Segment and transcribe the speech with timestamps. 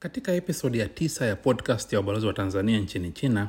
[0.00, 3.48] Katika episodi ya tisa ya podcast ya ubalozi wa Tanzania nchini China,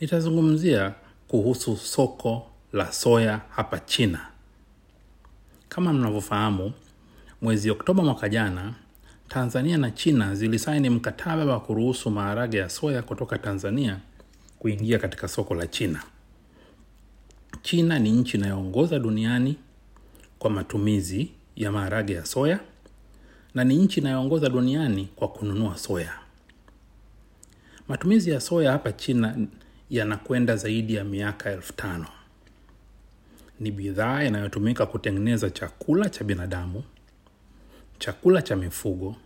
[0.00, 0.94] nitazungumzia
[1.28, 4.26] kuhusu soko la soya hapa China.
[5.68, 6.72] Kama mnavyofahamu,
[7.42, 8.74] mwezi Oktoba mwaka jana,
[9.28, 13.98] Tanzania na China zilisaini mkataba wa kuruhusu maharage ya soya kutoka Tanzania
[14.58, 16.02] kuingia katika soko la China.
[17.62, 19.56] China ni nchi inayoongoza duniani
[20.38, 22.60] kwa matumizi ya maharage ya soya
[23.54, 26.12] na ni nchi inayoongoza duniani kwa kununua soya.
[27.88, 29.36] Matumizi ya soya hapa China
[29.90, 32.06] yanakwenda zaidi ya miaka elfu tano.
[33.60, 36.82] Ni bidhaa inayotumika kutengeneza chakula cha binadamu,
[37.98, 39.16] chakula cha mifugo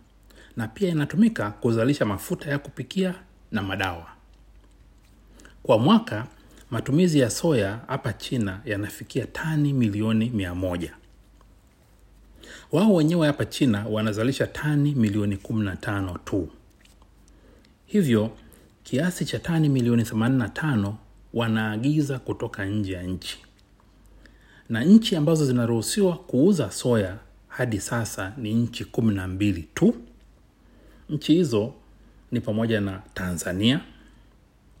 [0.57, 3.15] na pia inatumika kuzalisha mafuta ya kupikia
[3.51, 4.07] na madawa.
[5.63, 6.27] Kwa mwaka
[6.71, 10.55] matumizi ya soya hapa China yanafikia tani milioni mia.
[12.71, 16.49] Wao wenyewe hapa China wanazalisha tani milioni 15 tu.
[17.85, 18.31] Hivyo
[18.83, 20.93] kiasi cha tani milioni 85
[21.33, 23.37] wanaagiza kutoka nje ya nchi,
[24.69, 29.95] na nchi ambazo zinaruhusiwa kuuza soya hadi sasa ni nchi kumi na mbili tu.
[31.09, 31.73] Nchi hizo
[32.31, 33.81] ni pamoja na Tanzania,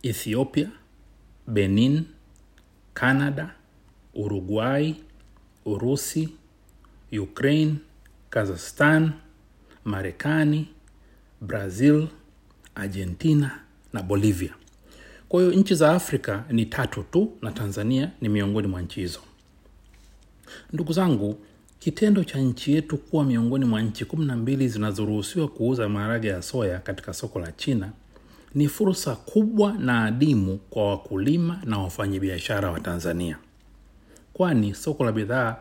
[0.03, 0.69] Ethiopia,
[1.47, 2.03] Benin,
[2.93, 3.53] Canada,
[4.13, 4.95] Uruguay,
[5.65, 6.29] Urusi,
[7.11, 7.75] Ukraine,
[8.29, 9.11] Kazakhstan,
[9.85, 10.67] Marekani,
[11.41, 12.07] Brazil,
[12.75, 13.59] Argentina
[13.93, 14.53] na Bolivia.
[15.29, 19.19] Kwa hiyo nchi za Afrika ni tatu tu na Tanzania ni miongoni mwa nchi hizo.
[20.73, 21.35] Ndugu zangu,
[21.79, 26.41] kitendo cha nchi yetu kuwa miongoni mwa nchi kumi na mbili zinazoruhusiwa kuuza maharage ya
[26.41, 27.91] soya katika soko la China
[28.55, 33.37] ni fursa kubwa na adimu kwa wakulima na wafanyabiashara wa Tanzania,
[34.33, 35.55] kwani soko la bidhaa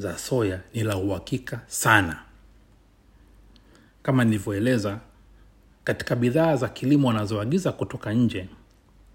[0.00, 2.16] za soya ni la uhakika sana.
[4.02, 5.00] Kama nilivyoeleza,
[5.84, 8.48] katika bidhaa za kilimo wanazoagiza kutoka nje,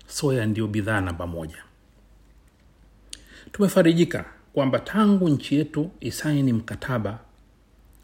[0.07, 1.63] soya ndiyo bidhaa namba moja.
[3.51, 7.19] Tumefarijika kwamba tangu nchi yetu isaini mkataba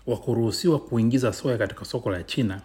[0.08, 2.62] wa kuruhusiwa kuingiza soya katika soko la China,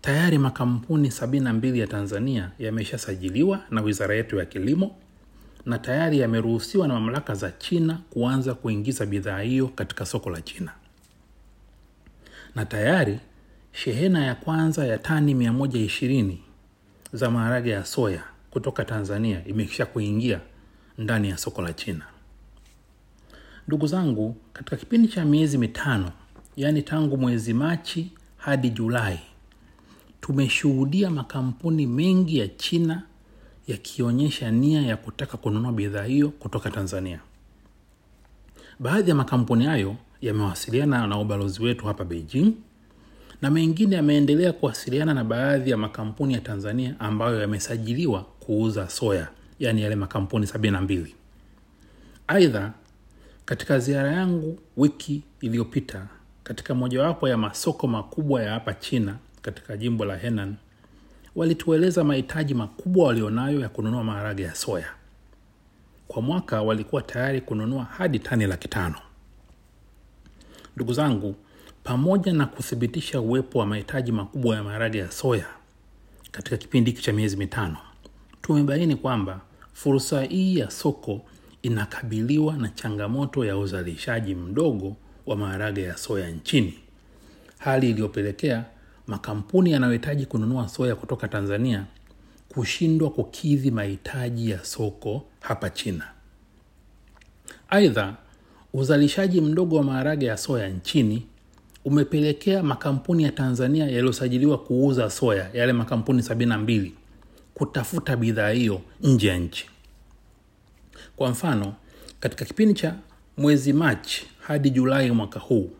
[0.00, 4.96] tayari makampuni 72 ya Tanzania yameshasajiliwa na wizara yetu ya kilimo
[5.66, 10.72] na tayari yameruhusiwa na mamlaka za China kuanza kuingiza bidhaa hiyo katika soko la China.
[12.54, 13.18] Na tayari
[13.72, 16.36] shehena ya kwanza ya tani 120
[17.12, 20.40] za maharage ya soya kutoka Tanzania imekisha kuingia
[20.98, 22.04] ndani ya soko la China.
[23.68, 26.12] Ndugu zangu, katika kipindi cha miezi mitano,
[26.56, 29.20] yaani tangu mwezi Machi hadi Julai,
[30.20, 33.02] tumeshuhudia makampuni mengi ya China
[33.66, 37.20] yakionyesha nia ya kutaka kununua bidhaa hiyo kutoka Tanzania.
[38.78, 42.52] Baadhi ya makampuni hayo yamewasiliana na ubalozi wetu hapa Beijing
[43.42, 49.28] na mengine yameendelea kuwasiliana na baadhi ya makampuni ya Tanzania ambayo yamesajiliwa kuuza soya,
[49.58, 51.14] yaani yale makampuni sabini na mbili.
[52.28, 52.72] Aidha,
[53.44, 56.06] katika ziara yangu wiki iliyopita
[56.44, 60.54] katika mojawapo ya masoko makubwa ya hapa China katika jimbo la Henan
[61.36, 64.88] walitueleza mahitaji makubwa walionayo ya kununua maharage ya soya.
[66.08, 68.94] Kwa mwaka walikuwa tayari kununua hadi tani laki tano.
[70.76, 71.34] Ndugu zangu,
[71.84, 75.46] pamoja na kuthibitisha uwepo wa mahitaji makubwa ya maharage ya soya
[76.32, 77.76] katika kipindi hiki cha miezi mitano,
[78.42, 79.40] tumebaini kwamba
[79.72, 81.20] fursa hii ya soko
[81.62, 84.96] inakabiliwa na changamoto ya uzalishaji mdogo
[85.26, 86.74] wa maharage ya soya nchini,
[87.58, 88.64] hali iliyopelekea
[89.06, 91.84] makampuni yanayohitaji kununua soya kutoka Tanzania
[92.48, 96.04] kushindwa kukidhi mahitaji ya soko hapa China.
[97.68, 98.14] Aidha,
[98.72, 101.26] uzalishaji mdogo wa maharage ya soya nchini
[101.84, 106.94] umepelekea makampuni ya Tanzania yaliyosajiliwa kuuza soya, yale makampuni sabini na mbili,
[107.54, 109.66] kutafuta bidhaa hiyo nje ya nchi.
[111.16, 111.74] Kwa mfano,
[112.20, 112.94] katika kipindi cha
[113.36, 115.70] mwezi Machi hadi Julai mwaka huu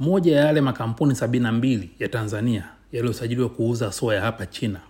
[0.00, 4.80] moja ya yale makampuni sabini na mbili ya Tanzania yaliyosajiliwa kuuza soya hapa China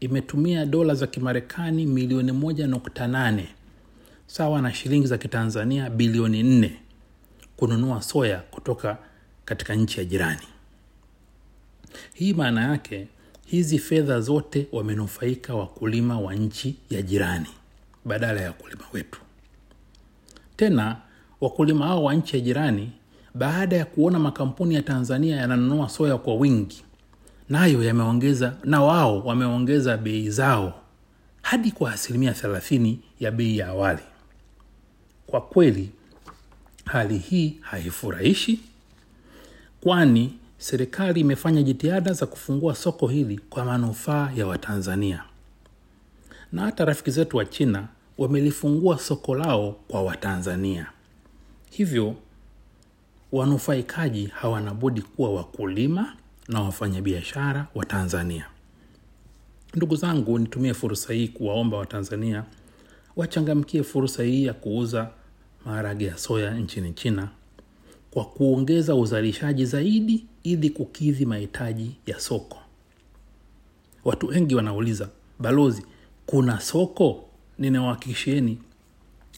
[0.00, 3.48] imetumia dola za Kimarekani milioni moja nukta nane
[4.26, 6.76] sawa na shilingi za Kitanzania bilioni nne
[7.56, 8.98] kununua soya kutoka
[9.44, 10.46] katika nchi ya jirani.
[12.14, 13.08] Hii maana yake
[13.46, 17.46] hizi fedha zote wamenufaika wakulima wa nchi ya jirani
[18.04, 19.20] badala ya wakulima wetu.
[20.56, 20.96] Tena
[21.40, 22.92] wakulima hao wa nchi ya jirani
[23.34, 26.84] baada ya kuona makampuni ya Tanzania yananunua soya kwa wingi,
[27.48, 30.80] nayo yameongeza na wao wameongeza bei zao
[31.42, 34.02] hadi kwa asilimia thelathini ya bei ya awali.
[35.26, 35.90] Kwa kweli
[36.84, 38.60] hali hii haifurahishi
[39.80, 45.24] kwani serikali imefanya jitihada za kufungua soko hili kwa manufaa ya Watanzania,
[46.52, 47.88] na hata rafiki zetu wa China
[48.18, 50.86] wamelifungua soko lao kwa Watanzania.
[51.70, 52.14] Hivyo
[53.32, 56.16] wanufaikaji hawana budi kuwa wakulima
[56.48, 58.46] na wafanyabiashara wa Tanzania.
[59.74, 62.44] Ndugu zangu, nitumie fursa hii kuwaomba Watanzania
[63.16, 65.10] wachangamkie fursa hii ya kuuza
[65.64, 67.28] maharage ya soya nchini China
[68.10, 72.58] kwa kuongeza uzalishaji zaidi ili kukidhi mahitaji ya soko.
[74.04, 75.86] Watu wengi wanauliza, balozi,
[76.26, 77.24] kuna soko?
[77.58, 78.58] Ninawahakikishieni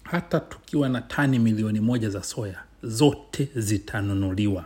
[0.03, 4.65] hata tukiwa na tani milioni moja za soya zote zitanunuliwa.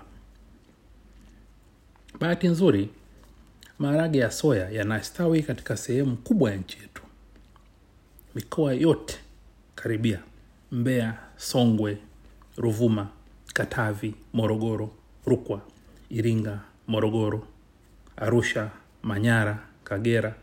[2.20, 2.88] Bahati nzuri,
[3.78, 7.02] maharage ya soya yanastawi katika sehemu kubwa ya nchi yetu,
[8.34, 9.18] mikoa yote
[9.74, 10.22] karibia:
[10.72, 11.98] Mbeya, Songwe,
[12.56, 13.08] Ruvuma,
[13.54, 14.90] Katavi, Morogoro,
[15.26, 15.60] Rukwa,
[16.10, 17.46] Iringa, Morogoro,
[18.16, 18.70] Arusha,
[19.02, 20.34] Manyara, Kagera,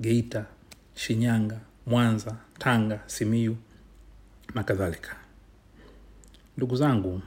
[0.00, 0.46] Geita,
[0.94, 3.56] Shinyanga, Mwanza, Tanga, simiu
[4.54, 5.16] na kadhalika.
[6.58, 7.22] Ndugu zangu,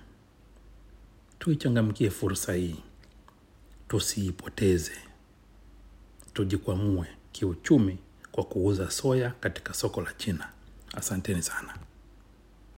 [1.40, 2.76] tuichangamkie fursa hii,
[3.88, 4.92] tusiipoteze,
[6.34, 7.98] tujikwamue kiuchumi
[8.32, 10.50] kwa kuuza soya katika soko la China.
[10.94, 11.76] Asanteni sana.